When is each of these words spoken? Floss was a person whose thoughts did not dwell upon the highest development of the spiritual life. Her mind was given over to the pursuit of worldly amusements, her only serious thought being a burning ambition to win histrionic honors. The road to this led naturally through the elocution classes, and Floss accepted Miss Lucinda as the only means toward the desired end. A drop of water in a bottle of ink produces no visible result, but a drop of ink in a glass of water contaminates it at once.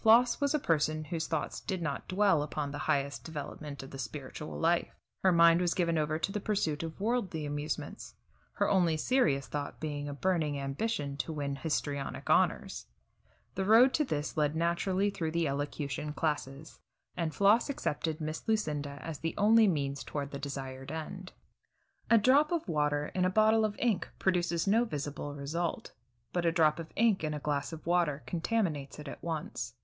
Floss 0.00 0.40
was 0.40 0.54
a 0.54 0.58
person 0.60 1.04
whose 1.06 1.26
thoughts 1.26 1.60
did 1.60 1.82
not 1.82 2.08
dwell 2.08 2.42
upon 2.42 2.70
the 2.70 2.78
highest 2.88 3.24
development 3.24 3.82
of 3.82 3.90
the 3.90 3.98
spiritual 3.98 4.58
life. 4.58 4.96
Her 5.22 5.32
mind 5.32 5.60
was 5.60 5.74
given 5.74 5.98
over 5.98 6.18
to 6.18 6.32
the 6.32 6.40
pursuit 6.40 6.82
of 6.82 6.98
worldly 6.98 7.44
amusements, 7.44 8.14
her 8.54 8.70
only 8.70 8.96
serious 8.96 9.46
thought 9.48 9.80
being 9.80 10.08
a 10.08 10.14
burning 10.14 10.58
ambition 10.58 11.18
to 11.18 11.32
win 11.32 11.56
histrionic 11.56 12.30
honors. 12.30 12.86
The 13.54 13.66
road 13.66 13.92
to 13.94 14.04
this 14.04 14.34
led 14.34 14.56
naturally 14.56 15.10
through 15.10 15.32
the 15.32 15.46
elocution 15.46 16.14
classes, 16.14 16.80
and 17.14 17.34
Floss 17.34 17.68
accepted 17.68 18.18
Miss 18.18 18.48
Lucinda 18.48 19.00
as 19.02 19.18
the 19.18 19.34
only 19.36 19.66
means 19.68 20.02
toward 20.02 20.30
the 20.30 20.38
desired 20.38 20.90
end. 20.90 21.32
A 22.08 22.16
drop 22.16 22.50
of 22.50 22.66
water 22.66 23.08
in 23.14 23.26
a 23.26 23.30
bottle 23.30 23.64
of 23.64 23.76
ink 23.78 24.08
produces 24.18 24.66
no 24.66 24.86
visible 24.86 25.34
result, 25.34 25.92
but 26.32 26.46
a 26.46 26.52
drop 26.52 26.78
of 26.78 26.92
ink 26.96 27.22
in 27.22 27.34
a 27.34 27.40
glass 27.40 27.74
of 27.74 27.86
water 27.86 28.22
contaminates 28.26 28.98
it 28.98 29.08
at 29.08 29.22
once. 29.22 29.74